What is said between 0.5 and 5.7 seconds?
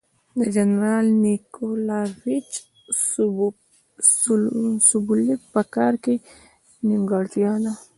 جنرال نیکولایویچ سوبولیف په